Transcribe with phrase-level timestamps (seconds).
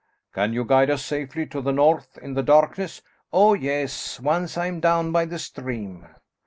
[0.33, 4.65] "Can you guide us safely to the north in the darkness?" "Oh, yes, once I
[4.65, 6.07] am down by the stream."